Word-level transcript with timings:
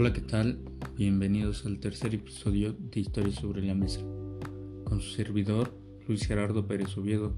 Hola, 0.00 0.12
¿qué 0.12 0.20
tal? 0.20 0.60
Bienvenidos 0.96 1.66
al 1.66 1.80
tercer 1.80 2.14
episodio 2.14 2.72
de 2.72 3.00
Historia 3.00 3.32
sobre 3.32 3.62
la 3.62 3.74
Mesa, 3.74 3.98
con 4.84 5.00
su 5.00 5.10
servidor 5.10 5.74
Luis 6.06 6.24
Gerardo 6.24 6.68
Pérez 6.68 6.96
Oviedo. 6.96 7.34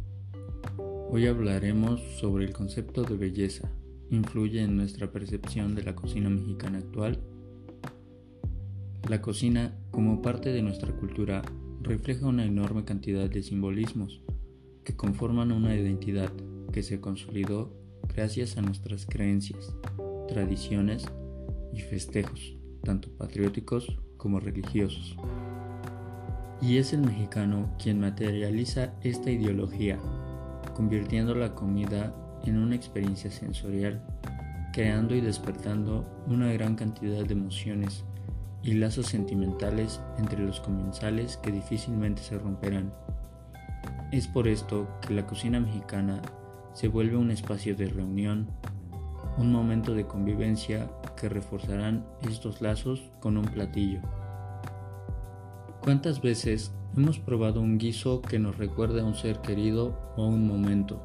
Hoy 1.08 1.26
hablaremos 1.26 2.02
sobre 2.20 2.44
el 2.44 2.52
concepto 2.52 3.02
de 3.02 3.16
belleza, 3.16 3.70
influye 4.10 4.60
en 4.60 4.76
nuestra 4.76 5.10
percepción 5.10 5.74
de 5.74 5.84
la 5.84 5.96
cocina 5.96 6.28
mexicana 6.28 6.80
actual. 6.80 7.18
La 9.08 9.22
cocina, 9.22 9.74
como 9.90 10.20
parte 10.20 10.52
de 10.52 10.60
nuestra 10.60 10.94
cultura, 10.94 11.40
refleja 11.80 12.26
una 12.26 12.44
enorme 12.44 12.84
cantidad 12.84 13.30
de 13.30 13.42
simbolismos 13.42 14.20
que 14.84 14.94
conforman 14.94 15.50
una 15.50 15.74
identidad 15.74 16.30
que 16.74 16.82
se 16.82 17.00
consolidó 17.00 17.74
gracias 18.14 18.58
a 18.58 18.60
nuestras 18.60 19.06
creencias, 19.06 19.74
tradiciones 20.28 21.06
y 21.72 21.80
festejos, 21.80 22.56
tanto 22.82 23.08
patrióticos 23.16 23.98
como 24.16 24.40
religiosos. 24.40 25.16
Y 26.60 26.76
es 26.76 26.92
el 26.92 27.00
mexicano 27.00 27.70
quien 27.82 28.00
materializa 28.00 28.92
esta 29.02 29.30
ideología, 29.30 29.98
convirtiendo 30.74 31.34
la 31.34 31.54
comida 31.54 32.14
en 32.44 32.58
una 32.58 32.74
experiencia 32.74 33.30
sensorial, 33.30 34.02
creando 34.72 35.14
y 35.14 35.20
despertando 35.20 36.06
una 36.26 36.52
gran 36.52 36.76
cantidad 36.76 37.24
de 37.24 37.32
emociones 37.32 38.04
y 38.62 38.74
lazos 38.74 39.06
sentimentales 39.06 40.00
entre 40.18 40.44
los 40.44 40.60
comensales 40.60 41.38
que 41.38 41.50
difícilmente 41.50 42.22
se 42.22 42.38
romperán. 42.38 42.92
Es 44.12 44.26
por 44.26 44.48
esto 44.48 44.88
que 45.00 45.14
la 45.14 45.26
cocina 45.26 45.60
mexicana 45.60 46.20
se 46.74 46.88
vuelve 46.88 47.16
un 47.16 47.30
espacio 47.30 47.74
de 47.74 47.86
reunión, 47.86 48.48
un 49.38 49.52
momento 49.52 49.94
de 49.94 50.06
convivencia 50.06 50.90
que 51.20 51.28
reforzarán 51.28 52.06
estos 52.22 52.62
lazos 52.62 53.02
con 53.20 53.36
un 53.36 53.44
platillo. 53.44 54.00
¿Cuántas 55.82 56.22
veces 56.22 56.72
hemos 56.96 57.18
probado 57.18 57.60
un 57.60 57.78
guiso 57.78 58.22
que 58.22 58.38
nos 58.38 58.56
recuerda 58.56 59.02
a 59.02 59.04
un 59.04 59.14
ser 59.14 59.40
querido 59.40 59.98
o 60.16 60.26
un 60.26 60.46
momento? 60.46 61.00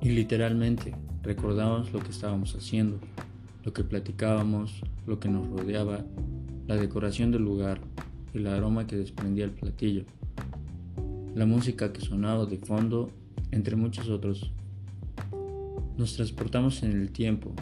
Y 0.00 0.10
literalmente 0.10 0.94
recordamos 1.22 1.92
lo 1.92 2.00
que 2.00 2.10
estábamos 2.10 2.54
haciendo, 2.54 2.98
lo 3.64 3.72
que 3.72 3.82
platicábamos, 3.82 4.82
lo 5.06 5.18
que 5.18 5.28
nos 5.28 5.48
rodeaba, 5.48 6.04
la 6.66 6.76
decoración 6.76 7.32
del 7.32 7.42
lugar, 7.42 7.80
el 8.32 8.46
aroma 8.46 8.86
que 8.86 8.96
desprendía 8.96 9.44
el 9.44 9.50
platillo, 9.50 10.04
la 11.34 11.46
música 11.46 11.92
que 11.92 12.00
sonaba 12.00 12.46
de 12.46 12.58
fondo, 12.58 13.10
entre 13.50 13.74
muchos 13.74 14.08
otros. 14.08 14.52
Nos 15.96 16.14
transportamos 16.14 16.82
en 16.82 16.92
el 16.92 17.10
tiempo, 17.10 17.52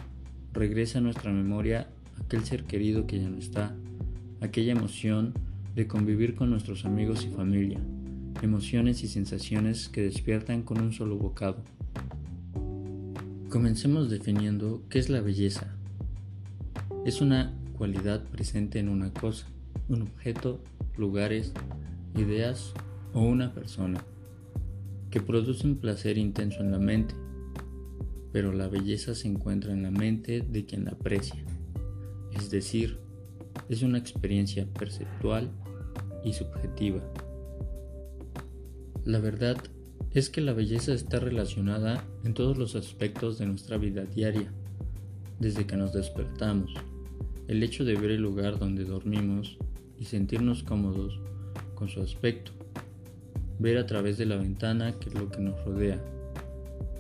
regresa 0.53 0.99
a 0.99 1.03
nuestra 1.03 1.33
memoria 1.33 1.89
aquel 2.21 2.45
ser 2.45 2.65
querido 2.65 3.07
que 3.07 3.21
ya 3.21 3.29
no 3.29 3.39
está, 3.39 3.75
aquella 4.41 4.73
emoción 4.73 5.35
de 5.75 5.87
convivir 5.87 6.35
con 6.35 6.51
nuestros 6.51 6.85
amigos 6.85 7.25
y 7.25 7.29
familia, 7.29 7.81
emociones 8.43 9.03
y 9.03 9.09
sensaciones 9.09 9.89
que 9.89 10.03
despiertan 10.03 10.63
con 10.63 10.81
un 10.81 10.93
solo 10.93 11.17
bocado. 11.17 11.63
Comencemos 13.49 14.11
definiendo 14.11 14.83
qué 14.89 14.99
es 14.99 15.11
la 15.11 15.21
belleza. 15.21 15.75
Es 17.05 17.21
una 17.21 17.55
cualidad 17.77 18.25
presente 18.25 18.79
en 18.79 18.89
una 18.89 19.13
cosa, 19.13 19.47
un 19.89 20.03
objeto, 20.03 20.61
lugares, 20.97 21.53
ideas 22.17 22.73
o 23.13 23.23
una 23.23 23.53
persona, 23.53 24.03
que 25.11 25.21
produce 25.21 25.67
un 25.67 25.77
placer 25.77 26.17
intenso 26.19 26.61
en 26.61 26.73
la 26.73 26.79
mente, 26.79 27.15
pero 28.33 28.53
la 28.53 28.69
belleza 28.69 29.15
se 29.15 29.29
encuentra 29.29 29.73
en 29.73 29.83
la 29.83 29.91
mente 29.91 30.41
de 30.41 30.65
quien 30.65 30.87
la 30.87 30.93
aprecia, 30.93 31.45
es 32.35 32.51
decir, 32.51 32.99
es 33.69 33.83
una 33.83 33.99
experiencia 33.99 34.67
perceptual 34.67 35.51
y 36.25 36.33
subjetiva. 36.33 37.03
La 39.05 39.19
verdad 39.19 39.57
es 40.15 40.31
que 40.31 40.41
la 40.41 40.53
belleza 40.53 40.93
está 40.93 41.19
relacionada 41.19 42.05
en 42.25 42.35
todos 42.35 42.57
los 42.57 42.75
aspectos 42.75 43.39
de 43.39 43.47
nuestra 43.47 43.77
vida 43.77 44.05
diaria, 44.05 44.53
desde 45.41 45.67
que 45.67 45.77
nos 45.77 45.93
despertamos. 45.93 46.73
El 47.49 47.63
hecho 47.63 47.85
de 47.85 47.97
ver 47.97 48.13
el 48.13 48.23
lugar 48.23 48.59
donde 48.59 48.85
dormimos 48.85 49.59
y 49.99 50.05
sentirnos 50.05 50.63
cómodos 50.63 51.19
con 51.75 51.89
su 51.89 52.01
aspecto, 52.01 52.53
ver 53.59 53.79
a 53.79 53.87
través 53.87 54.19
de 54.19 54.27
la 54.27 54.37
ventana 54.37 54.93
que 54.99 55.09
es 55.09 55.15
lo 55.15 55.31
que 55.31 55.41
nos 55.41 55.63
rodea, 55.65 56.01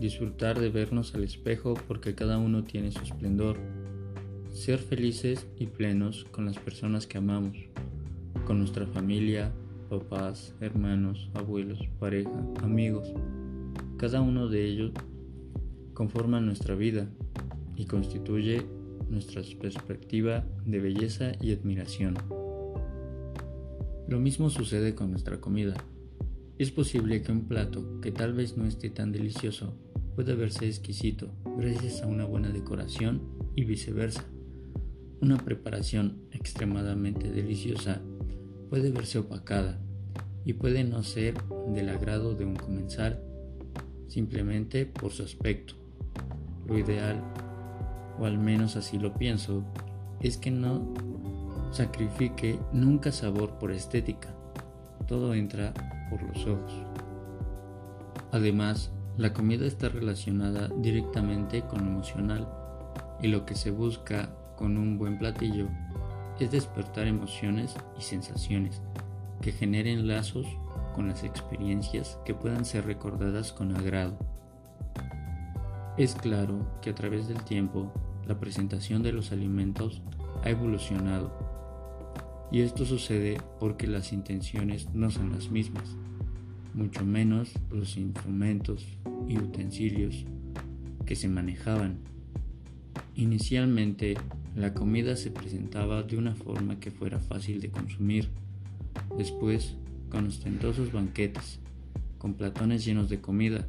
disfrutar 0.02 0.58
de 0.58 0.68
vernos 0.68 1.14
al 1.14 1.22
espejo 1.22 1.74
porque 1.86 2.16
cada 2.16 2.36
uno 2.36 2.64
tiene 2.64 2.90
su 2.90 3.04
esplendor, 3.04 3.56
ser 4.50 4.80
felices 4.80 5.46
y 5.56 5.66
plenos 5.66 6.26
con 6.32 6.44
las 6.44 6.58
personas 6.58 7.06
que 7.06 7.18
amamos, 7.18 7.56
con 8.44 8.58
nuestra 8.58 8.84
familia, 8.88 9.52
papás, 9.88 10.56
hermanos, 10.60 11.30
abuelos, 11.34 11.78
pareja, 12.00 12.32
amigos. 12.64 13.14
Cada 13.96 14.20
uno 14.20 14.48
de 14.48 14.66
ellos 14.66 14.90
conforma 15.94 16.40
nuestra 16.40 16.74
vida 16.74 17.08
y 17.76 17.84
constituye 17.84 18.66
nuestra 19.08 19.40
perspectiva 19.60 20.44
de 20.66 20.80
belleza 20.80 21.30
y 21.40 21.52
admiración. 21.52 22.16
Lo 24.08 24.18
mismo 24.18 24.50
sucede 24.50 24.96
con 24.96 25.12
nuestra 25.12 25.40
comida. 25.40 25.74
Es 26.58 26.72
posible 26.72 27.22
que 27.22 27.30
un 27.30 27.46
plato 27.46 28.00
que 28.00 28.10
tal 28.10 28.32
vez 28.32 28.56
no 28.56 28.66
esté 28.66 28.90
tan 28.90 29.12
delicioso 29.12 29.72
puede 30.14 30.34
verse 30.34 30.66
exquisito 30.66 31.30
gracias 31.58 32.02
a 32.02 32.06
una 32.06 32.24
buena 32.24 32.50
decoración 32.50 33.22
y 33.54 33.64
viceversa. 33.64 34.24
Una 35.20 35.38
preparación 35.38 36.22
extremadamente 36.32 37.30
deliciosa 37.30 38.00
puede 38.68 38.90
verse 38.90 39.18
opacada 39.18 39.78
y 40.44 40.54
puede 40.54 40.84
no 40.84 41.02
ser 41.02 41.34
del 41.74 41.88
agrado 41.88 42.34
de 42.34 42.44
un 42.44 42.56
comensal 42.56 43.22
simplemente 44.08 44.86
por 44.86 45.12
su 45.12 45.22
aspecto. 45.22 45.74
Lo 46.66 46.78
ideal, 46.78 47.22
o 48.18 48.26
al 48.26 48.38
menos 48.38 48.76
así 48.76 48.98
lo 48.98 49.14
pienso, 49.14 49.64
es 50.20 50.36
que 50.36 50.50
no 50.50 50.92
sacrifique 51.72 52.58
nunca 52.72 53.12
sabor 53.12 53.58
por 53.58 53.72
estética. 53.72 54.34
Todo 55.06 55.34
entra 55.34 55.72
por 56.10 56.22
los 56.22 56.46
ojos. 56.46 56.72
Además, 58.30 58.92
la 59.16 59.34
comida 59.34 59.66
está 59.66 59.88
relacionada 59.88 60.68
directamente 60.68 61.62
con 61.62 61.84
lo 61.84 61.90
emocional 61.90 62.48
y 63.20 63.28
lo 63.28 63.44
que 63.44 63.54
se 63.54 63.70
busca 63.70 64.30
con 64.56 64.78
un 64.78 64.98
buen 64.98 65.18
platillo 65.18 65.68
es 66.40 66.50
despertar 66.50 67.06
emociones 67.06 67.74
y 67.98 68.02
sensaciones 68.02 68.80
que 69.42 69.52
generen 69.52 70.08
lazos 70.08 70.46
con 70.94 71.08
las 71.08 71.24
experiencias 71.24 72.18
que 72.24 72.34
puedan 72.34 72.64
ser 72.64 72.86
recordadas 72.86 73.52
con 73.52 73.76
agrado. 73.76 74.16
Es 75.98 76.14
claro 76.14 76.66
que 76.80 76.90
a 76.90 76.94
través 76.94 77.28
del 77.28 77.42
tiempo 77.44 77.92
la 78.26 78.40
presentación 78.40 79.02
de 79.02 79.12
los 79.12 79.30
alimentos 79.30 80.00
ha 80.42 80.50
evolucionado 80.50 81.30
y 82.50 82.62
esto 82.62 82.84
sucede 82.84 83.38
porque 83.60 83.86
las 83.86 84.12
intenciones 84.12 84.92
no 84.94 85.10
son 85.10 85.32
las 85.32 85.50
mismas 85.50 85.96
mucho 86.74 87.04
menos 87.04 87.52
los 87.70 87.96
instrumentos 87.96 88.86
y 89.28 89.38
utensilios 89.38 90.24
que 91.04 91.16
se 91.16 91.28
manejaban. 91.28 91.98
Inicialmente, 93.14 94.14
la 94.56 94.74
comida 94.74 95.16
se 95.16 95.30
presentaba 95.30 96.02
de 96.02 96.16
una 96.16 96.34
forma 96.34 96.78
que 96.80 96.90
fuera 96.90 97.18
fácil 97.18 97.60
de 97.60 97.70
consumir, 97.70 98.28
después 99.16 99.76
con 100.10 100.26
ostentosos 100.26 100.92
banquetes, 100.92 101.58
con 102.18 102.34
platones 102.34 102.84
llenos 102.84 103.08
de 103.08 103.20
comida, 103.20 103.66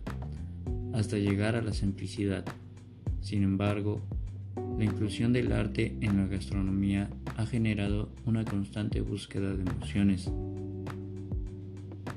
hasta 0.93 1.17
llegar 1.17 1.55
a 1.55 1.61
la 1.61 1.73
simplicidad. 1.73 2.45
Sin 3.21 3.43
embargo, 3.43 4.01
la 4.77 4.83
inclusión 4.83 5.33
del 5.33 5.51
arte 5.51 5.95
en 6.01 6.17
la 6.17 6.27
gastronomía 6.27 7.09
ha 7.37 7.45
generado 7.45 8.09
una 8.25 8.45
constante 8.45 9.01
búsqueda 9.01 9.53
de 9.53 9.63
emociones 9.63 10.29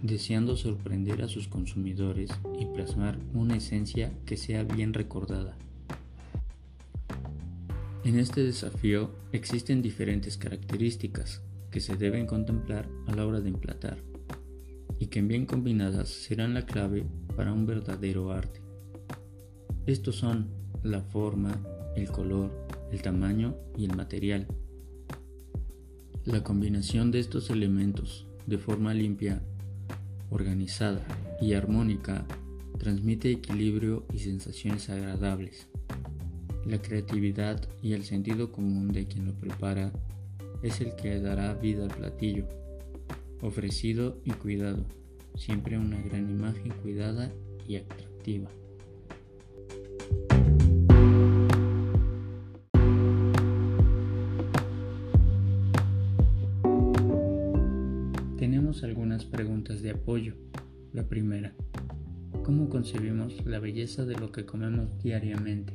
deseando 0.06 0.56
sorprender 0.56 1.22
a 1.22 1.28
sus 1.28 1.48
consumidores 1.48 2.30
y 2.58 2.66
plasmar 2.66 3.18
una 3.34 3.56
esencia 3.56 4.12
que 4.24 4.36
sea 4.36 4.64
bien 4.64 4.94
recordada. 4.94 5.56
En 8.04 8.18
este 8.18 8.42
desafío 8.42 9.10
existen 9.32 9.82
diferentes 9.82 10.36
características 10.36 11.42
que 11.70 11.80
se 11.80 11.96
deben 11.96 12.26
contemplar 12.26 12.88
a 13.06 13.14
la 13.14 13.26
hora 13.26 13.40
de 13.40 13.48
emplatar 13.48 13.98
y 14.98 15.08
que 15.08 15.20
bien 15.22 15.44
combinadas 15.44 16.08
serán 16.08 16.54
la 16.54 16.64
clave 16.64 17.04
para 17.36 17.52
un 17.52 17.66
verdadero 17.66 18.30
arte. 18.30 18.60
Estos 19.86 20.16
son 20.16 20.48
la 20.82 21.02
forma, 21.02 21.60
el 21.96 22.08
color, 22.08 22.50
el 22.92 23.02
tamaño 23.02 23.56
y 23.76 23.84
el 23.84 23.96
material. 23.96 24.46
La 26.24 26.42
combinación 26.42 27.10
de 27.10 27.18
estos 27.18 27.50
elementos 27.50 28.26
de 28.46 28.58
forma 28.58 28.94
limpia 28.94 29.42
organizada 30.30 31.02
y 31.40 31.54
armónica, 31.54 32.26
transmite 32.78 33.30
equilibrio 33.30 34.04
y 34.12 34.18
sensaciones 34.18 34.88
agradables. 34.90 35.68
La 36.66 36.82
creatividad 36.82 37.68
y 37.82 37.92
el 37.92 38.04
sentido 38.04 38.50
común 38.50 38.92
de 38.92 39.06
quien 39.06 39.26
lo 39.26 39.34
prepara 39.34 39.92
es 40.62 40.80
el 40.80 40.96
que 40.96 41.20
dará 41.20 41.54
vida 41.54 41.84
al 41.84 41.94
platillo, 41.94 42.46
ofrecido 43.40 44.18
y 44.24 44.30
cuidado, 44.32 44.84
siempre 45.36 45.78
una 45.78 46.00
gran 46.02 46.28
imagen 46.30 46.72
cuidada 46.82 47.30
y 47.68 47.76
atractiva. 47.76 48.48
Algunas 58.82 59.24
preguntas 59.24 59.80
de 59.80 59.92
apoyo. 59.92 60.34
La 60.92 61.08
primera, 61.08 61.54
¿cómo 62.44 62.68
concebimos 62.68 63.44
la 63.46 63.58
belleza 63.58 64.04
de 64.04 64.16
lo 64.16 64.30
que 64.32 64.44
comemos 64.44 65.02
diariamente? 65.02 65.72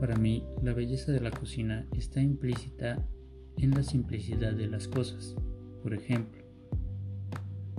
Para 0.00 0.16
mí, 0.16 0.44
la 0.62 0.72
belleza 0.72 1.12
de 1.12 1.20
la 1.20 1.30
cocina 1.30 1.86
está 1.96 2.20
implícita 2.20 3.06
en 3.58 3.70
la 3.70 3.82
simplicidad 3.84 4.54
de 4.54 4.66
las 4.66 4.88
cosas. 4.88 5.36
Por 5.82 5.94
ejemplo, 5.94 6.42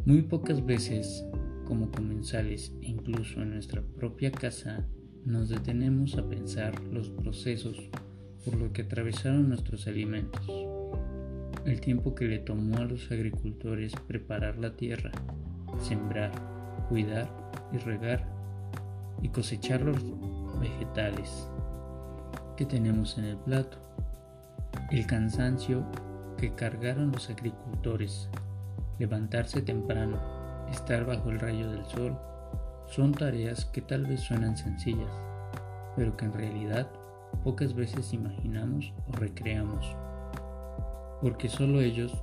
muy 0.05 0.21
pocas 0.21 0.65
veces, 0.65 1.25
como 1.65 1.91
comensales 1.91 2.73
e 2.81 2.87
incluso 2.87 3.41
en 3.41 3.51
nuestra 3.51 3.81
propia 3.81 4.31
casa, 4.31 4.87
nos 5.25 5.49
detenemos 5.49 6.15
a 6.15 6.27
pensar 6.29 6.81
los 6.85 7.09
procesos 7.09 7.89
por 8.45 8.55
los 8.55 8.71
que 8.71 8.83
atravesaron 8.83 9.49
nuestros 9.49 9.87
alimentos, 9.87 10.47
el 11.65 11.81
tiempo 11.81 12.13
que 12.13 12.25
le 12.25 12.37
tomó 12.37 12.77
a 12.77 12.85
los 12.85 13.11
agricultores 13.11 13.93
preparar 14.07 14.57
la 14.57 14.75
tierra, 14.75 15.11
sembrar, 15.79 16.31
cuidar 16.89 17.27
y 17.71 17.77
regar 17.77 18.23
y 19.23 19.29
cosechar 19.29 19.81
los 19.81 19.97
vegetales 20.59 21.49
que 22.55 22.65
tenemos 22.65 23.17
en 23.17 23.25
el 23.25 23.37
plato, 23.37 23.77
el 24.91 25.07
cansancio 25.07 25.83
que 26.37 26.53
cargaron 26.53 27.11
los 27.11 27.31
agricultores, 27.31 28.29
levantarse 28.99 29.63
temprano, 29.63 30.19
estar 30.69 31.03
bajo 31.05 31.31
el 31.31 31.39
rayo 31.39 31.71
del 31.71 31.85
sol, 31.85 32.15
son 32.87 33.11
tareas 33.11 33.65
que 33.65 33.81
tal 33.81 34.05
vez 34.05 34.21
suenan 34.21 34.55
sencillas, 34.55 35.11
pero 35.95 36.15
que 36.15 36.25
en 36.25 36.33
realidad 36.33 36.87
pocas 37.43 37.73
veces 37.73 38.13
imaginamos 38.13 38.93
o 39.07 39.13
recreamos, 39.13 39.95
porque 41.21 41.49
solo 41.49 41.81
ellos, 41.81 42.13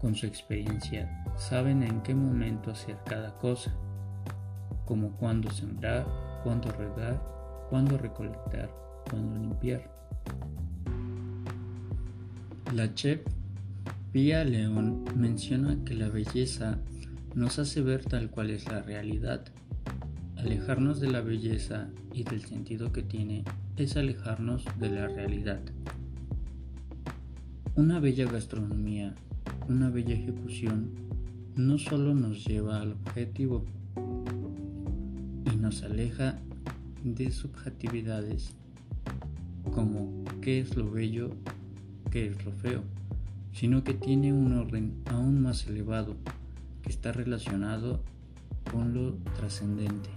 con 0.00 0.14
su 0.14 0.26
experiencia, 0.26 1.24
saben 1.36 1.82
en 1.82 2.02
qué 2.02 2.14
momento 2.14 2.70
hacer 2.70 2.96
cada 3.04 3.36
cosa, 3.38 3.74
como 4.84 5.12
cuándo 5.16 5.50
sembrar, 5.50 6.06
cuándo 6.44 6.70
regar, 6.72 7.22
cuándo 7.70 7.98
recolectar 7.98 8.70
cuando 9.10 9.38
limpiar. 9.38 9.90
La 12.74 12.94
chef 12.94 13.20
Pia 14.12 14.44
León 14.44 15.04
menciona 15.16 15.84
que 15.84 15.94
la 15.94 16.08
belleza 16.08 16.78
nos 17.34 17.58
hace 17.58 17.82
ver 17.82 18.04
tal 18.04 18.30
cual 18.30 18.50
es 18.50 18.66
la 18.66 18.80
realidad. 18.82 19.44
Alejarnos 20.36 21.00
de 21.00 21.10
la 21.10 21.20
belleza 21.20 21.88
y 22.12 22.24
del 22.24 22.44
sentido 22.44 22.92
que 22.92 23.02
tiene 23.02 23.44
es 23.76 23.96
alejarnos 23.96 24.64
de 24.78 24.90
la 24.90 25.08
realidad. 25.08 25.60
Una 27.78 28.00
bella 28.00 28.28
gastronomía, 28.28 29.14
una 29.68 29.88
bella 29.88 30.12
ejecución, 30.12 30.90
no 31.54 31.78
solo 31.78 32.12
nos 32.12 32.44
lleva 32.44 32.80
al 32.80 32.90
objetivo 32.90 33.64
y 35.44 35.56
nos 35.58 35.84
aleja 35.84 36.40
de 37.04 37.30
subjetividades 37.30 38.56
como 39.72 40.24
qué 40.40 40.58
es 40.58 40.76
lo 40.76 40.90
bello, 40.90 41.30
qué 42.10 42.26
es 42.26 42.44
lo 42.44 42.50
feo, 42.50 42.82
sino 43.52 43.84
que 43.84 43.94
tiene 43.94 44.32
un 44.32 44.54
orden 44.54 45.00
aún 45.04 45.40
más 45.40 45.64
elevado 45.68 46.16
que 46.82 46.90
está 46.90 47.12
relacionado 47.12 48.02
con 48.72 48.92
lo 48.92 49.12
trascendente, 49.36 50.10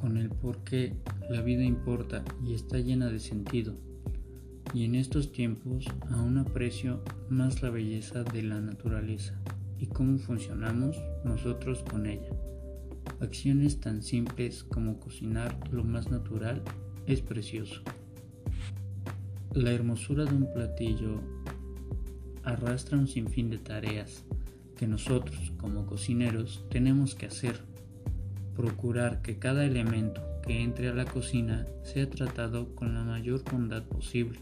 con 0.00 0.16
el 0.16 0.30
por 0.30 0.64
qué 0.64 0.96
la 1.30 1.42
vida 1.42 1.62
importa 1.62 2.24
y 2.44 2.54
está 2.54 2.80
llena 2.80 3.06
de 3.06 3.20
sentido. 3.20 3.76
Y 4.74 4.84
en 4.84 4.94
estos 4.94 5.32
tiempos 5.32 5.86
aún 6.10 6.38
aprecio 6.38 7.02
más 7.28 7.62
la 7.62 7.70
belleza 7.70 8.22
de 8.22 8.42
la 8.42 8.60
naturaleza 8.60 9.40
y 9.78 9.86
cómo 9.86 10.18
funcionamos 10.18 10.96
nosotros 11.24 11.82
con 11.90 12.06
ella. 12.06 12.30
Acciones 13.20 13.80
tan 13.80 14.02
simples 14.02 14.64
como 14.64 15.00
cocinar 15.00 15.58
lo 15.72 15.84
más 15.84 16.10
natural 16.10 16.62
es 17.06 17.22
precioso. 17.22 17.82
La 19.54 19.72
hermosura 19.72 20.24
de 20.24 20.34
un 20.34 20.52
platillo 20.52 21.20
arrastra 22.44 22.98
un 22.98 23.08
sinfín 23.08 23.50
de 23.50 23.58
tareas 23.58 24.24
que 24.76 24.86
nosotros 24.86 25.52
como 25.58 25.86
cocineros 25.86 26.64
tenemos 26.70 27.14
que 27.14 27.26
hacer. 27.26 27.60
Procurar 28.54 29.22
que 29.22 29.38
cada 29.38 29.64
elemento 29.64 30.27
que 30.48 30.60
entre 30.60 30.88
a 30.88 30.94
la 30.94 31.04
cocina 31.04 31.68
sea 31.84 32.10
tratado 32.10 32.74
con 32.74 32.94
la 32.94 33.04
mayor 33.04 33.44
bondad 33.48 33.84
posible, 33.84 34.40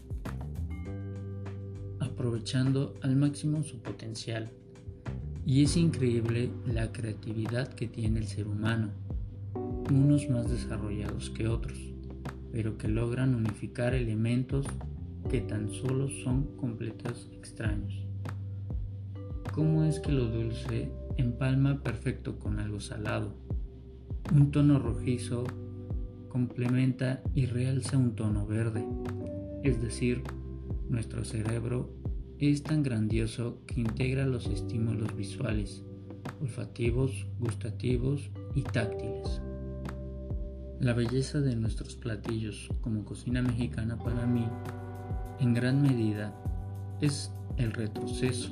aprovechando 1.99 2.95
al 3.03 3.15
máximo 3.15 3.61
su 3.61 3.79
potencial. 3.83 4.49
Y 5.45 5.63
es 5.63 5.77
increíble 5.77 6.49
la 6.65 6.91
creatividad 6.91 7.67
que 7.67 7.87
tiene 7.87 8.21
el 8.21 8.27
ser 8.27 8.47
humano, 8.47 8.89
unos 9.53 10.27
más 10.29 10.49
desarrollados 10.49 11.29
que 11.29 11.47
otros 11.47 11.77
pero 12.57 12.75
que 12.77 12.87
logran 12.87 13.35
unificar 13.35 13.93
elementos 13.93 14.65
que 15.29 15.41
tan 15.41 15.69
solo 15.69 16.09
son 16.09 16.55
completos 16.57 17.29
extraños. 17.33 18.07
¿Cómo 19.53 19.83
es 19.83 19.99
que 19.99 20.11
lo 20.11 20.25
dulce 20.25 20.91
empalma 21.17 21.83
perfecto 21.83 22.39
con 22.39 22.59
algo 22.59 22.79
salado? 22.79 23.35
Un 24.33 24.49
tono 24.49 24.79
rojizo 24.79 25.45
complementa 26.37 27.23
y 27.33 27.47
realza 27.47 27.97
un 27.97 28.13
tono 28.13 28.45
verde, 28.45 28.85
es 29.63 29.81
decir, 29.81 30.21
nuestro 30.87 31.25
cerebro 31.25 31.89
es 32.37 32.61
tan 32.61 32.83
grandioso 32.83 33.57
que 33.65 33.81
integra 33.81 34.27
los 34.27 34.45
estímulos 34.45 35.15
visuales, 35.15 35.81
olfativos, 36.39 37.25
gustativos 37.39 38.29
y 38.53 38.61
táctiles. 38.61 39.41
La 40.79 40.93
belleza 40.93 41.41
de 41.41 41.55
nuestros 41.55 41.95
platillos 41.95 42.69
como 42.81 43.03
cocina 43.03 43.41
mexicana 43.41 43.97
para 43.97 44.27
mí, 44.27 44.45
en 45.39 45.55
gran 45.55 45.81
medida, 45.81 46.39
es 47.01 47.31
el 47.57 47.73
retroceso. 47.73 48.51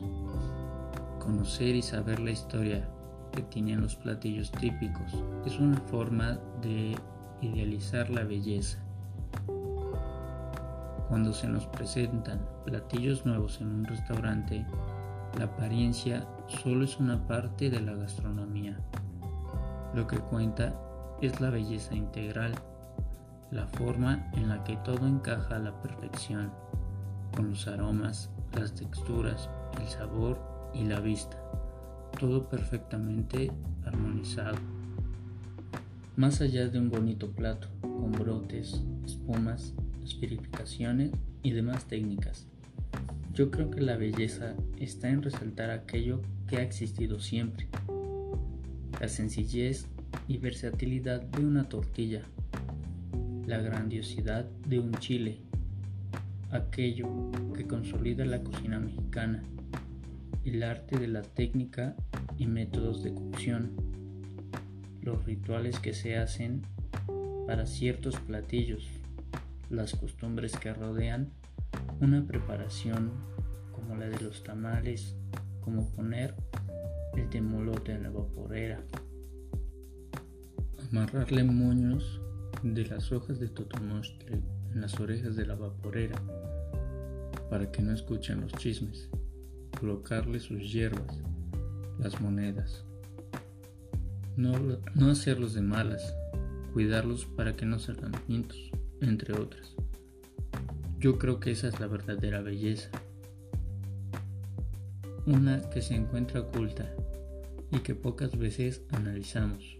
Conocer 1.20 1.76
y 1.76 1.84
saber 1.84 2.20
la 2.20 2.32
historia 2.32 2.90
que 3.32 3.44
tienen 3.44 3.82
los 3.82 3.96
platillos 3.96 4.52
típicos 4.54 5.24
es 5.46 5.60
una 5.60 5.78
forma 5.82 6.40
de 6.64 6.96
idealizar 7.42 8.10
la 8.10 8.24
belleza. 8.24 8.80
Cuando 11.10 11.34
se 11.34 11.48
nos 11.48 11.68
presentan 11.68 12.40
platillos 12.66 13.26
nuevos 13.26 13.62
en 13.62 13.68
un 13.68 13.86
restaurante, 13.86 14.66
la 15.38 15.46
apariencia 15.46 16.26
solo 16.48 16.86
es 16.86 17.00
una 17.00 17.28
parte 17.28 17.70
de 17.70 17.82
la 17.82 17.94
gastronomía. 17.94 18.78
Lo 19.94 20.08
que 20.08 20.18
cuenta 20.18 20.74
es 21.22 21.40
la 21.40 21.50
belleza 21.50 21.96
integral, 21.96 22.56
la 23.52 23.68
forma 23.68 24.30
en 24.34 24.50
la 24.50 24.64
que 24.64 24.76
todo 24.78 25.06
encaja 25.08 25.58
a 25.58 25.60
la 25.60 25.80
perfección, 25.82 26.52
con 27.36 27.52
los 27.52 27.68
aromas, 27.68 28.30
las 28.54 28.74
texturas, 28.74 29.50
el 29.80 29.88
sabor 29.88 30.40
y 30.74 30.86
la 30.86 31.00
vista, 31.00 31.38
todo 32.20 32.50
perfectamente 32.50 33.52
armonizado. 33.86 34.75
Más 36.18 36.40
allá 36.40 36.70
de 36.70 36.80
un 36.80 36.90
bonito 36.90 37.32
plato, 37.32 37.68
con 37.82 38.14
brotes, 38.14 38.82
espumas, 39.06 39.74
espirificaciones 40.02 41.12
y 41.44 41.52
demás 41.52 41.86
técnicas. 41.88 42.48
Yo 43.34 43.52
creo 43.52 43.70
que 43.70 43.82
la 43.82 43.98
belleza 43.98 44.56
está 44.80 45.10
en 45.10 45.22
resaltar 45.22 45.72
aquello 45.72 46.22
que 46.48 46.56
ha 46.56 46.62
existido 46.62 47.20
siempre. 47.20 47.68
La 49.02 49.10
sencillez 49.10 49.88
y 50.30 50.38
versatilidad 50.38 51.22
de 51.22 51.46
una 51.46 51.68
tortilla, 51.68 52.22
la 53.46 53.58
grandiosidad 53.58 54.46
de 54.70 54.80
un 54.80 54.94
chile, 54.94 55.40
aquello 56.50 57.10
que 57.54 57.68
consolida 57.68 58.24
la 58.24 58.42
cocina 58.42 58.80
mexicana, 58.80 59.44
el 60.46 60.64
arte 60.64 60.98
de 60.98 61.10
la 61.10 61.24
técnica 61.24 61.94
y 62.38 62.46
métodos 62.46 63.04
de 63.04 63.14
cocción, 63.14 63.72
los 65.06 65.24
rituales 65.24 65.80
que 65.80 65.94
se 65.94 66.18
hacen 66.18 66.64
para 67.46 67.68
ciertos 67.68 68.20
platillos, 68.20 68.90
las 69.70 69.96
costumbres 69.96 70.58
que 70.58 70.74
rodean 70.74 71.32
una 72.02 72.26
preparación 72.26 73.12
como 73.72 73.96
la 73.96 74.10
de 74.10 74.20
los 74.20 74.44
tamales, 74.44 75.16
como 75.62 75.92
poner 75.92 76.34
el 77.16 77.30
temolote 77.30 77.92
en 77.92 78.04
la 78.04 78.10
vaporera, 78.10 78.84
amarrarle 80.90 81.44
moños 81.44 82.20
de 82.64 82.86
las 82.88 83.12
hojas 83.12 83.40
de 83.40 83.48
totomostle 83.48 84.42
en 84.74 84.82
las 84.82 85.00
orejas 85.00 85.36
de 85.36 85.46
la 85.46 85.56
vaporera 85.56 86.20
para 87.50 87.72
que 87.72 87.84
no 87.84 87.94
escuchen 87.94 88.42
los 88.42 88.52
chismes, 88.54 89.10
colocarle 89.80 90.40
sus 90.40 90.72
hierbas, 90.72 91.20
las 92.00 92.20
monedas, 92.20 92.86
no, 94.38 95.10
hacerlos 95.10 95.54
de 95.54 95.62
malas, 95.62 96.14
cuidarlos 96.74 97.26
para 97.26 97.56
que 97.56 97.66
no 97.66 97.80
salgan 97.80 98.12
pintos, 98.28 98.72
entre 99.02 99.34
otras. 99.34 99.76
Yo 101.00 101.18
creo 101.18 101.40
que 101.40 101.52
esa 101.52 101.68
es 101.68 101.80
la 101.80 101.88
verdadera 101.88 102.42
belleza. 102.42 102.90
Una 105.26 105.70
que 105.70 105.82
se 105.82 105.96
encuentra 105.96 106.42
oculta 106.42 106.94
y 107.72 107.80
que 107.80 107.96
pocas 107.96 108.38
veces 108.38 108.82
analizamos. 108.92 109.78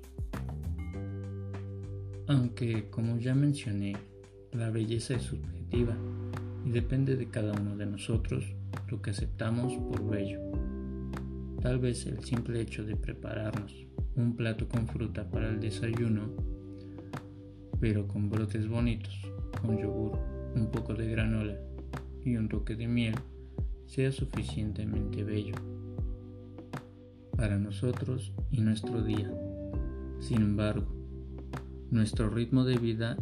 Aunque, 2.28 2.90
como 2.90 3.18
ya 3.20 3.36
mencioné, 3.36 3.96
la 4.52 4.70
belleza 4.70 5.16
es 5.16 5.24
subjetiva 5.24 5.96
y 6.66 6.72
depende 6.72 7.16
de 7.16 7.30
cada 7.30 7.54
uno 7.54 7.76
de 7.76 7.86
nosotros 7.86 8.46
lo 8.88 9.02
que 9.02 9.12
aceptamos 9.12 9.74
por 9.74 10.10
bello. 10.10 10.40
Tal 11.62 11.80
vez 11.80 12.06
el 12.06 12.24
simple 12.24 12.62
hecho 12.62 12.84
de 12.84 12.96
prepararnos 12.96 13.85
un 14.16 14.36
plato 14.36 14.68
con 14.68 14.88
fruta 14.88 15.30
para 15.30 15.50
el 15.50 15.60
desayuno, 15.60 16.30
pero 17.80 18.08
con 18.08 18.30
brotes 18.30 18.68
bonitos, 18.68 19.16
con 19.62 19.78
yogur, 19.78 20.18
un 20.56 20.72
poco 20.72 20.94
de 20.94 21.10
granola 21.10 21.58
y 22.24 22.38
un 22.38 22.48
toque 22.48 22.76
de 22.76 22.88
miel, 22.88 23.16
sea 23.86 24.12
suficientemente 24.12 25.24
bello 25.24 25.56
para 27.36 27.58
nosotros 27.58 28.32
y 28.52 28.62
nuestro 28.62 29.04
día. 29.04 29.32
Sin 30.20 30.42
embargo, 30.42 30.88
nuestro 31.92 32.30
ritmo 32.30 32.64
de 32.64 32.78
vida 32.78 33.18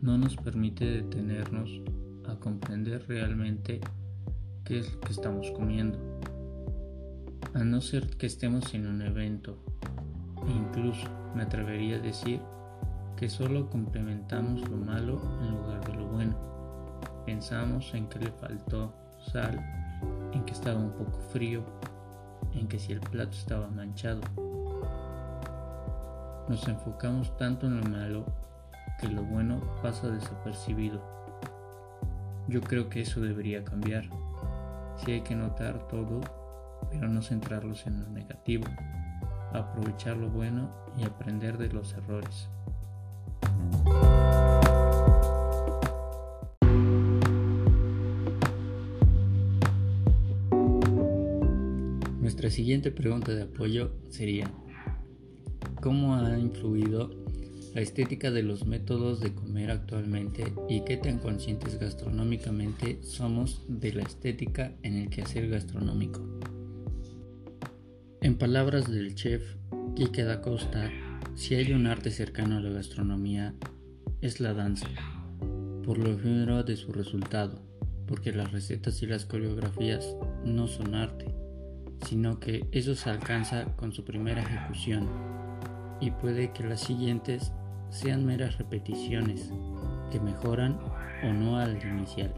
no 0.00 0.18
nos 0.18 0.36
permite 0.36 0.84
detenernos 0.84 1.80
a 2.26 2.36
comprender 2.36 3.04
realmente 3.08 3.80
qué 4.64 4.80
es 4.80 4.92
lo 4.92 5.00
que 5.00 5.12
estamos 5.12 5.50
comiendo. 5.52 5.98
A 7.54 7.64
no 7.64 7.80
ser 7.80 8.08
que 8.16 8.26
estemos 8.26 8.74
en 8.74 8.86
un 8.86 9.02
evento, 9.02 9.58
incluso 10.48 11.06
me 11.34 11.42
atrevería 11.42 11.96
a 11.96 12.00
decir 12.00 12.40
que 13.16 13.28
solo 13.28 13.70
complementamos 13.70 14.68
lo 14.68 14.76
malo 14.76 15.20
en 15.40 15.50
lugar 15.52 15.84
de 15.86 15.94
lo 15.94 16.06
bueno. 16.06 16.34
Pensamos 17.24 17.94
en 17.94 18.08
que 18.08 18.18
le 18.18 18.30
faltó 18.32 18.92
sal, 19.18 19.58
en 20.32 20.44
que 20.44 20.52
estaba 20.52 20.78
un 20.78 20.92
poco 20.92 21.18
frío, 21.32 21.62
en 22.54 22.68
que 22.68 22.78
si 22.78 22.92
el 22.92 23.00
plato 23.00 23.32
estaba 23.32 23.68
manchado. 23.68 24.20
Nos 26.48 26.66
enfocamos 26.68 27.36
tanto 27.36 27.66
en 27.66 27.80
lo 27.80 27.86
malo 27.86 28.26
que 29.00 29.08
lo 29.08 29.22
bueno 29.22 29.60
pasa 29.82 30.08
desapercibido. 30.08 31.02
Yo 32.48 32.60
creo 32.60 32.88
que 32.90 33.00
eso 33.00 33.20
debería 33.20 33.64
cambiar. 33.64 34.04
Si 34.96 35.12
hay 35.12 35.22
que 35.22 35.34
notar 35.34 35.88
todo, 35.88 36.20
pero 36.90 37.08
no 37.08 37.22
centrarlos 37.22 37.86
en 37.86 38.00
lo 38.00 38.08
negativo, 38.08 38.66
aprovechar 39.58 40.16
lo 40.16 40.28
bueno 40.28 40.70
y 40.98 41.04
aprender 41.04 41.58
de 41.58 41.68
los 41.68 41.92
errores. 41.94 42.48
Nuestra 52.20 52.50
siguiente 52.50 52.90
pregunta 52.90 53.32
de 53.34 53.42
apoyo 53.42 53.92
sería, 54.10 54.50
¿cómo 55.80 56.16
ha 56.16 56.38
influido 56.38 57.10
la 57.74 57.80
estética 57.80 58.30
de 58.30 58.42
los 58.42 58.66
métodos 58.66 59.20
de 59.20 59.34
comer 59.34 59.70
actualmente 59.70 60.52
y 60.68 60.84
qué 60.84 60.96
tan 60.96 61.18
conscientes 61.18 61.78
gastronómicamente 61.78 63.02
somos 63.02 63.62
de 63.68 63.92
la 63.92 64.02
estética 64.02 64.72
en 64.82 64.96
el 64.96 65.10
quehacer 65.10 65.48
gastronómico? 65.48 66.22
En 68.24 68.38
palabras 68.38 68.90
del 68.90 69.14
chef 69.14 69.42
Quique 69.94 70.24
da 70.24 70.40
Costa, 70.40 70.90
si 71.34 71.56
hay 71.56 71.74
un 71.74 71.86
arte 71.86 72.10
cercano 72.10 72.56
a 72.56 72.60
la 72.60 72.70
gastronomía, 72.70 73.54
es 74.22 74.40
la 74.40 74.54
danza, 74.54 74.86
por 75.84 75.98
lo 75.98 76.12
efímero 76.12 76.62
de 76.62 76.74
su 76.76 76.90
resultado, 76.90 77.60
porque 78.06 78.32
las 78.32 78.50
recetas 78.50 79.02
y 79.02 79.06
las 79.06 79.26
coreografías 79.26 80.16
no 80.42 80.68
son 80.68 80.94
arte, 80.94 81.34
sino 82.06 82.40
que 82.40 82.66
eso 82.72 82.94
se 82.94 83.10
alcanza 83.10 83.66
con 83.76 83.92
su 83.92 84.06
primera 84.06 84.40
ejecución, 84.40 85.06
y 86.00 86.10
puede 86.10 86.50
que 86.54 86.64
las 86.64 86.80
siguientes 86.80 87.52
sean 87.90 88.24
meras 88.24 88.56
repeticiones 88.56 89.52
que 90.10 90.18
mejoran 90.18 90.78
o 91.24 91.30
no 91.30 91.58
al 91.58 91.76
inicial. 91.86 92.32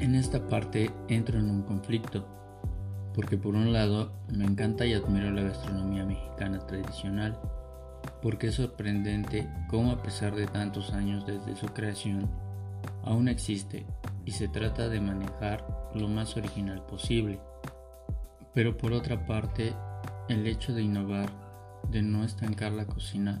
En 0.00 0.16
esta 0.16 0.48
parte 0.48 0.90
entro 1.06 1.38
en 1.38 1.48
un 1.48 1.62
conflicto 1.62 2.36
porque 3.16 3.38
por 3.38 3.54
un 3.54 3.72
lado 3.72 4.12
me 4.28 4.44
encanta 4.44 4.84
y 4.84 4.92
admiro 4.92 5.30
la 5.32 5.42
gastronomía 5.42 6.04
mexicana 6.04 6.58
tradicional, 6.66 7.40
porque 8.20 8.48
es 8.48 8.56
sorprendente 8.56 9.48
cómo 9.68 9.92
a 9.92 10.02
pesar 10.02 10.34
de 10.34 10.46
tantos 10.46 10.92
años 10.92 11.26
desde 11.26 11.56
su 11.56 11.66
creación, 11.68 12.30
aún 13.02 13.28
existe 13.28 13.86
y 14.26 14.32
se 14.32 14.48
trata 14.48 14.90
de 14.90 15.00
manejar 15.00 15.66
lo 15.94 16.08
más 16.08 16.36
original 16.36 16.84
posible. 16.84 17.40
Pero 18.52 18.76
por 18.76 18.92
otra 18.92 19.24
parte, 19.24 19.74
el 20.28 20.46
hecho 20.46 20.74
de 20.74 20.82
innovar, 20.82 21.30
de 21.90 22.02
no 22.02 22.22
estancar 22.22 22.72
la 22.72 22.84
cocina, 22.84 23.40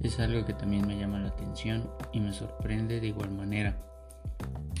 es 0.00 0.18
algo 0.20 0.46
que 0.46 0.54
también 0.54 0.86
me 0.86 0.98
llama 0.98 1.20
la 1.20 1.28
atención 1.28 1.90
y 2.14 2.20
me 2.20 2.32
sorprende 2.32 2.98
de 2.98 3.08
igual 3.08 3.30
manera, 3.30 3.76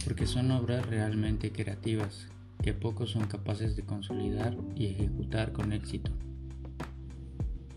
porque 0.04 0.26
son 0.26 0.50
obras 0.52 0.86
realmente 0.86 1.52
creativas 1.52 2.28
que 2.62 2.72
pocos 2.72 3.10
son 3.10 3.26
capaces 3.26 3.76
de 3.76 3.82
consolidar 3.82 4.56
y 4.76 4.86
ejecutar 4.86 5.52
con 5.52 5.72
éxito. 5.72 6.12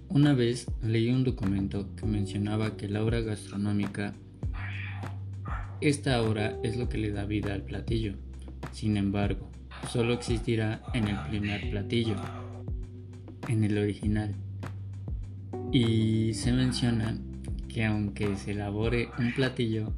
Una 0.10 0.34
vez 0.34 0.68
leí 0.82 1.10
un 1.10 1.24
documento 1.24 1.94
que 1.96 2.06
mencionaba 2.06 2.78
que 2.78 2.88
la 2.88 3.04
obra 3.04 3.22
gastronómica, 3.22 4.14
esta 5.82 6.22
obra 6.22 6.58
es 6.64 6.78
lo 6.78 6.88
que 6.88 6.98
le 6.98 7.12
da 7.12 7.26
vida 7.26 7.54
al 7.54 7.64
platillo, 7.64 8.14
sin 8.72 8.96
embargo, 8.96 9.50
solo 9.92 10.14
existirá 10.14 10.82
en 10.94 11.08
el 11.08 11.18
primer 11.30 11.70
platillo, 11.70 12.16
en 13.48 13.64
el 13.64 13.78
original. 13.78 14.36
Y 15.72 16.34
se 16.34 16.54
menciona 16.54 17.18
que 17.68 17.86
aunque 17.86 18.38
se 18.38 18.52
elabore 18.52 19.10
un 19.20 19.34
platillo, 19.34 19.92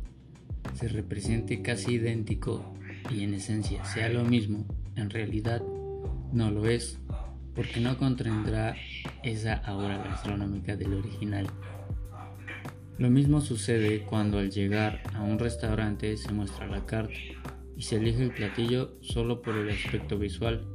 se 0.74 0.88
represente 0.88 1.62
casi 1.62 1.94
idéntico 1.94 2.77
y 3.10 3.24
en 3.24 3.34
esencia 3.34 3.84
sea 3.86 4.10
lo 4.10 4.24
mismo, 4.24 4.66
en 4.96 5.10
realidad 5.10 5.62
no 6.32 6.52
lo 6.52 6.68
es, 6.68 7.00
porque 7.56 7.80
no 7.80 7.98
contendrá 7.98 8.76
esa 9.24 9.54
aura 9.54 9.98
gastronómica 9.98 10.76
del 10.76 10.94
original. 10.94 11.48
Lo 12.98 13.10
mismo 13.10 13.42
sucede 13.42 14.02
cuando 14.02 14.40
al 14.40 14.52
llegar 14.52 15.04
a 15.14 15.22
un 15.22 15.38
restaurante 15.38 16.18
se 16.18 16.32
muestra 16.32 16.68
la 16.68 16.86
carta 16.86 17.14
y 17.76 17.84
se 17.84 17.98
elige 17.98 18.24
el 18.24 18.34
platillo 18.34 18.98
solo 19.02 19.42
por 19.42 19.56
el 19.56 19.70
aspecto 19.70 20.18
visual. 20.18 20.66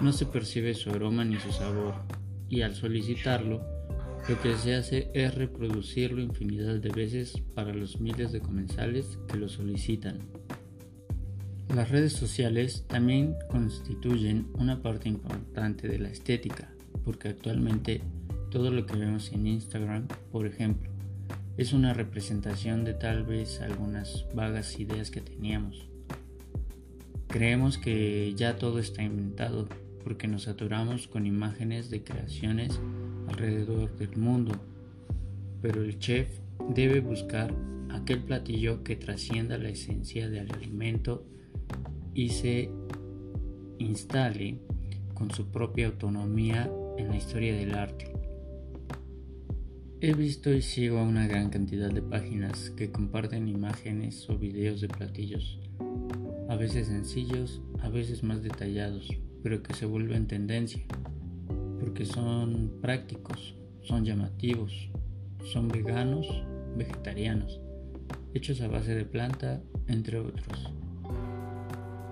No 0.00 0.12
se 0.12 0.26
percibe 0.26 0.74
su 0.74 0.90
aroma 0.90 1.24
ni 1.24 1.38
su 1.38 1.52
sabor 1.52 1.94
y 2.48 2.62
al 2.62 2.74
solicitarlo 2.74 3.64
lo 4.28 4.40
que 4.40 4.54
se 4.56 4.74
hace 4.74 5.10
es 5.14 5.34
reproducirlo 5.34 6.20
infinidad 6.20 6.76
de 6.76 6.90
veces 6.90 7.40
para 7.54 7.74
los 7.74 8.00
miles 8.00 8.30
de 8.30 8.40
comensales 8.40 9.18
que 9.28 9.36
lo 9.36 9.48
solicitan. 9.48 10.18
Las 11.74 11.90
redes 11.90 12.12
sociales 12.12 12.84
también 12.86 13.34
constituyen 13.48 14.46
una 14.58 14.82
parte 14.82 15.08
importante 15.08 15.88
de 15.88 15.98
la 15.98 16.10
estética, 16.10 16.70
porque 17.02 17.28
actualmente 17.28 18.02
todo 18.50 18.70
lo 18.70 18.84
que 18.84 18.94
vemos 18.94 19.32
en 19.32 19.46
Instagram, 19.46 20.06
por 20.30 20.46
ejemplo, 20.46 20.90
es 21.56 21.72
una 21.72 21.94
representación 21.94 22.84
de 22.84 22.92
tal 22.92 23.24
vez 23.24 23.62
algunas 23.62 24.26
vagas 24.34 24.78
ideas 24.78 25.10
que 25.10 25.22
teníamos. 25.22 25.88
Creemos 27.28 27.78
que 27.78 28.34
ya 28.36 28.58
todo 28.58 28.78
está 28.78 29.02
inventado 29.02 29.66
porque 30.04 30.28
nos 30.28 30.42
saturamos 30.42 31.08
con 31.08 31.26
imágenes 31.26 31.88
de 31.88 32.04
creaciones 32.04 32.78
alrededor 33.28 33.96
del 33.96 34.14
mundo, 34.18 34.52
pero 35.62 35.82
el 35.82 35.98
chef 35.98 36.28
debe 36.74 37.00
buscar 37.00 37.54
aquel 37.88 38.22
platillo 38.24 38.84
que 38.84 38.94
trascienda 38.94 39.56
la 39.56 39.70
esencia 39.70 40.28
del 40.28 40.52
alimento 40.52 41.24
y 42.14 42.28
se 42.28 42.70
instale 43.78 44.58
con 45.14 45.30
su 45.30 45.50
propia 45.50 45.86
autonomía 45.86 46.70
en 46.98 47.08
la 47.08 47.16
historia 47.16 47.54
del 47.54 47.74
arte. 47.74 48.12
He 50.00 50.14
visto 50.14 50.52
y 50.52 50.62
sigo 50.62 50.98
a 50.98 51.04
una 51.04 51.28
gran 51.28 51.50
cantidad 51.50 51.90
de 51.90 52.02
páginas 52.02 52.70
que 52.70 52.90
comparten 52.90 53.46
imágenes 53.46 54.28
o 54.28 54.36
videos 54.36 54.80
de 54.80 54.88
platillos, 54.88 55.60
a 56.48 56.56
veces 56.56 56.88
sencillos, 56.88 57.62
a 57.80 57.88
veces 57.88 58.22
más 58.22 58.42
detallados, 58.42 59.08
pero 59.42 59.62
que 59.62 59.74
se 59.74 59.86
vuelven 59.86 60.26
tendencia, 60.26 60.82
porque 61.78 62.04
son 62.04 62.72
prácticos, 62.80 63.54
son 63.82 64.04
llamativos, 64.04 64.90
son 65.52 65.68
veganos 65.68 66.26
vegetarianos, 66.76 67.60
hechos 68.34 68.60
a 68.60 68.68
base 68.68 68.94
de 68.94 69.04
planta, 69.04 69.62
entre 69.88 70.18
otros. 70.18 70.72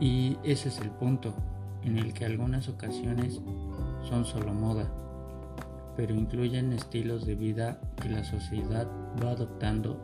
Y 0.00 0.38
ese 0.42 0.70
es 0.70 0.80
el 0.80 0.90
punto, 0.90 1.34
en 1.82 1.98
el 1.98 2.14
que 2.14 2.24
algunas 2.24 2.68
ocasiones 2.68 3.40
son 4.08 4.24
solo 4.24 4.54
moda, 4.54 4.90
pero 5.94 6.14
incluyen 6.14 6.72
estilos 6.72 7.26
de 7.26 7.34
vida 7.34 7.78
que 8.00 8.08
la 8.08 8.24
sociedad 8.24 8.88
va 9.22 9.32
adoptando 9.32 10.00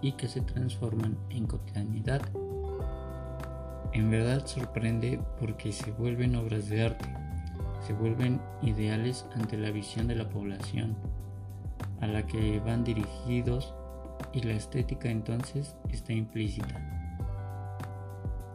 y 0.00 0.12
que 0.12 0.28
se 0.28 0.42
transforman 0.42 1.18
en 1.30 1.48
cotidianidad. 1.48 2.22
En 3.92 4.10
verdad 4.10 4.46
sorprende 4.46 5.20
porque 5.40 5.72
se 5.72 5.90
vuelven 5.90 6.36
obras 6.36 6.68
de 6.68 6.84
arte, 6.84 7.12
se 7.84 7.94
vuelven 7.94 8.40
ideales 8.62 9.26
ante 9.34 9.56
la 9.56 9.72
visión 9.72 10.06
de 10.06 10.14
la 10.14 10.28
población 10.28 10.96
a 12.00 12.06
la 12.06 12.26
que 12.26 12.60
van 12.60 12.84
dirigidos 12.84 13.74
y 14.32 14.42
la 14.42 14.54
estética 14.54 15.10
entonces 15.10 15.76
está 15.90 16.12
implícita. 16.12 17.01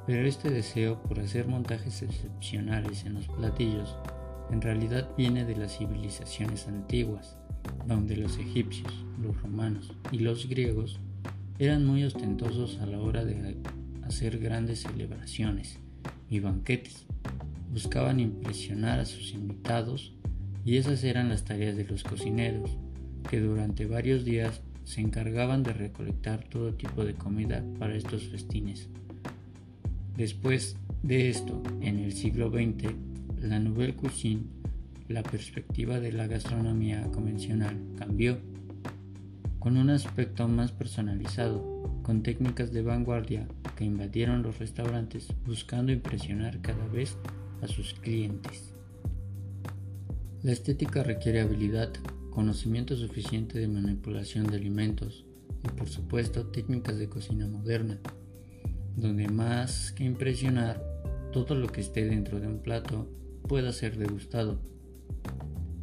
Pero 0.07 0.25
este 0.25 0.49
deseo 0.49 1.03
por 1.03 1.19
hacer 1.19 1.47
montajes 1.47 2.01
excepcionales 2.01 3.03
en 3.05 3.15
los 3.15 3.27
platillos 3.27 3.93
en 4.49 4.61
realidad 4.61 5.09
viene 5.17 5.43
de 5.43 5.57
las 5.57 5.77
civilizaciones 5.77 6.67
antiguas, 6.69 7.35
donde 7.85 8.15
los 8.15 8.37
egipcios, 8.37 9.05
los 9.21 9.39
romanos 9.41 9.91
y 10.09 10.19
los 10.19 10.47
griegos 10.47 11.01
eran 11.59 11.85
muy 11.85 12.05
ostentosos 12.05 12.79
a 12.79 12.85
la 12.85 12.99
hora 12.99 13.25
de 13.25 13.57
hacer 14.03 14.39
grandes 14.39 14.83
celebraciones 14.83 15.79
y 16.29 16.39
banquetes. 16.39 17.05
Buscaban 17.73 18.21
impresionar 18.21 18.99
a 18.99 19.05
sus 19.05 19.33
invitados 19.33 20.13
y 20.63 20.77
esas 20.77 21.03
eran 21.03 21.27
las 21.27 21.43
tareas 21.43 21.75
de 21.75 21.83
los 21.83 22.03
cocineros, 22.03 22.77
que 23.29 23.41
durante 23.41 23.85
varios 23.85 24.23
días 24.23 24.61
se 24.85 25.01
encargaban 25.01 25.63
de 25.63 25.73
recolectar 25.73 26.47
todo 26.47 26.73
tipo 26.75 27.03
de 27.03 27.15
comida 27.15 27.61
para 27.77 27.95
estos 27.95 28.29
festines. 28.29 28.87
Después 30.17 30.77
de 31.03 31.29
esto, 31.29 31.61
en 31.79 31.99
el 31.99 32.11
siglo 32.11 32.49
XX, 32.49 32.91
la 33.39 33.59
Nouvelle 33.59 33.95
Cuisine, 33.95 34.47
la 35.07 35.21
perspectiva 35.21 35.99
de 35.99 36.11
la 36.11 36.25
gastronomía 36.25 37.03
convencional 37.11 37.77
cambió, 37.99 38.39
con 39.59 39.77
un 39.77 39.91
aspecto 39.91 40.47
más 40.47 40.71
personalizado, 40.71 41.61
con 42.01 42.23
técnicas 42.23 42.71
de 42.71 42.81
vanguardia 42.81 43.47
que 43.75 43.85
invadieron 43.85 44.41
los 44.41 44.57
restaurantes 44.57 45.27
buscando 45.45 45.91
impresionar 45.91 46.61
cada 46.61 46.87
vez 46.87 47.15
a 47.61 47.67
sus 47.67 47.93
clientes. 47.93 48.73
La 50.41 50.51
estética 50.51 51.03
requiere 51.03 51.41
habilidad, 51.41 51.93
conocimiento 52.31 52.95
suficiente 52.95 53.59
de 53.59 53.67
manipulación 53.67 54.47
de 54.47 54.55
alimentos 54.55 55.27
y 55.63 55.67
por 55.77 55.87
supuesto 55.87 56.47
técnicas 56.47 56.97
de 56.97 57.07
cocina 57.07 57.45
moderna, 57.45 57.99
donde 58.97 59.27
más 59.27 59.91
que 59.91 60.03
impresionar, 60.03 60.83
todo 61.31 61.53
lo 61.53 61.67
que 61.67 61.81
esté 61.81 62.05
dentro 62.05 62.39
de 62.39 62.47
un 62.47 62.59
plato 62.59 63.07
pueda 63.47 63.71
ser 63.71 63.95
degustado. 63.95 64.59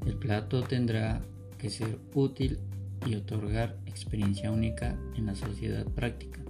El 0.04 0.16
plato 0.16 0.62
tendrá 0.64 1.22
que 1.56 1.70
ser 1.70 1.98
útil 2.12 2.58
y 3.06 3.14
otorgar 3.14 3.78
experiencia 3.86 4.50
única 4.50 4.98
en 5.16 5.26
la 5.26 5.36
sociedad 5.36 5.86
práctica, 5.86 6.40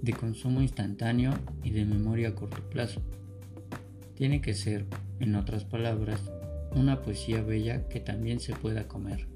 de 0.00 0.12
consumo 0.14 0.62
instantáneo 0.62 1.34
y 1.62 1.70
de 1.70 1.84
memoria 1.84 2.30
a 2.30 2.34
corto 2.34 2.62
plazo. 2.70 3.02
Tiene 4.14 4.40
que 4.40 4.54
ser, 4.54 4.86
en 5.20 5.34
otras 5.34 5.64
palabras, 5.64 6.20
una 6.74 7.02
poesía 7.02 7.42
bella 7.42 7.86
que 7.88 8.00
también 8.00 8.40
se 8.40 8.54
pueda 8.54 8.88
comer. 8.88 9.26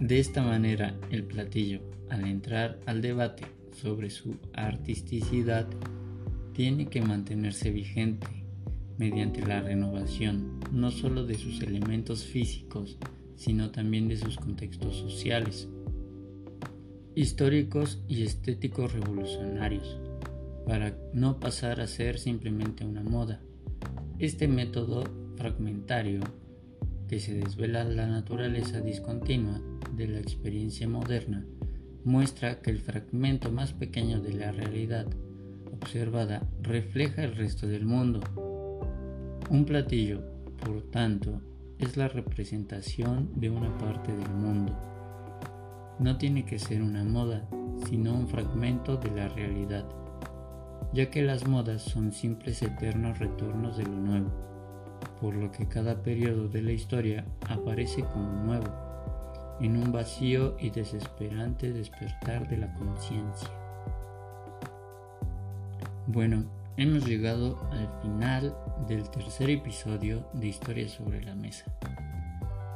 De 0.00 0.18
esta 0.18 0.42
manera, 0.42 0.96
el 1.10 1.22
platillo, 1.22 1.82
al 2.10 2.26
entrar 2.26 2.80
al 2.86 3.00
debate 3.00 3.53
sobre 3.74 4.10
su 4.10 4.36
artisticidad, 4.52 5.66
tiene 6.52 6.86
que 6.86 7.02
mantenerse 7.02 7.70
vigente 7.70 8.26
mediante 8.96 9.44
la 9.44 9.60
renovación 9.60 10.60
no 10.72 10.90
solo 10.90 11.26
de 11.26 11.36
sus 11.36 11.60
elementos 11.62 12.24
físicos, 12.24 12.98
sino 13.36 13.70
también 13.70 14.08
de 14.08 14.16
sus 14.16 14.36
contextos 14.36 14.96
sociales, 14.96 15.68
históricos 17.14 18.02
y 18.08 18.22
estéticos 18.22 18.92
revolucionarios, 18.92 20.00
para 20.66 20.96
no 21.12 21.38
pasar 21.38 21.80
a 21.80 21.86
ser 21.86 22.18
simplemente 22.18 22.84
una 22.84 23.02
moda. 23.02 23.40
Este 24.18 24.48
método 24.48 25.04
fragmentario, 25.36 26.20
que 27.08 27.20
se 27.20 27.34
desvela 27.34 27.84
la 27.84 28.06
naturaleza 28.06 28.80
discontinua 28.80 29.60
de 29.94 30.08
la 30.08 30.20
experiencia 30.20 30.88
moderna, 30.88 31.44
muestra 32.04 32.60
que 32.60 32.70
el 32.70 32.80
fragmento 32.80 33.50
más 33.50 33.72
pequeño 33.72 34.20
de 34.20 34.34
la 34.34 34.52
realidad 34.52 35.06
observada 35.72 36.46
refleja 36.62 37.24
el 37.24 37.34
resto 37.34 37.66
del 37.66 37.84
mundo 37.86 38.20
un 39.50 39.66
platillo, 39.66 40.22
por 40.64 40.82
tanto, 40.90 41.42
es 41.78 41.98
la 41.98 42.08
representación 42.08 43.28
de 43.36 43.50
una 43.50 43.76
parte 43.76 44.10
del 44.10 44.30
mundo. 44.30 44.72
No 45.98 46.16
tiene 46.16 46.46
que 46.46 46.58
ser 46.58 46.82
una 46.82 47.04
moda, 47.04 47.46
sino 47.88 48.14
un 48.14 48.26
fragmento 48.26 48.96
de 48.96 49.10
la 49.10 49.28
realidad, 49.28 49.84
ya 50.94 51.10
que 51.10 51.22
las 51.22 51.46
modas 51.46 51.82
son 51.82 52.10
simples 52.12 52.62
eternos 52.62 53.18
retornos 53.18 53.76
de 53.76 53.84
lo 53.84 53.96
nuevo, 53.96 54.30
por 55.20 55.34
lo 55.34 55.52
que 55.52 55.68
cada 55.68 56.02
periodo 56.02 56.48
de 56.48 56.62
la 56.62 56.72
historia 56.72 57.26
aparece 57.48 58.02
como 58.02 58.44
nuevo, 58.44 58.83
en 59.60 59.76
un 59.76 59.92
vacío 59.92 60.56
y 60.58 60.70
desesperante 60.70 61.72
despertar 61.72 62.48
de 62.48 62.58
la 62.58 62.72
conciencia. 62.74 63.50
Bueno, 66.06 66.44
Hemos 66.76 67.06
llegado 67.06 67.56
al 67.70 67.88
final 68.02 68.56
del 68.88 69.08
tercer 69.08 69.48
episodio 69.48 70.26
de 70.32 70.48
Historias 70.48 70.90
sobre 70.90 71.22
la 71.22 71.36
Mesa. 71.36 71.66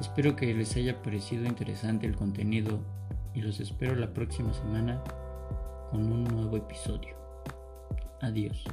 Espero 0.00 0.36
que 0.36 0.54
les 0.54 0.76
haya 0.76 1.02
parecido 1.02 1.46
interesante 1.46 2.06
el 2.06 2.14
contenido 2.14 2.78
y 3.34 3.40
los 3.40 3.58
espero 3.58 3.96
la 3.96 4.14
próxima 4.14 4.52
semana 4.52 5.02
con 5.90 6.12
un 6.12 6.22
nuevo 6.22 6.56
episodio. 6.56 7.16
Adiós. 8.20 8.64